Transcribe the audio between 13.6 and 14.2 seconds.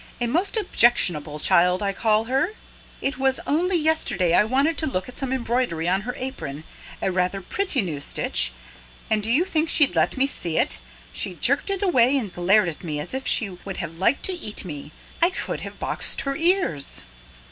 have